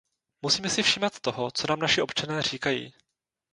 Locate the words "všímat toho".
0.83-1.51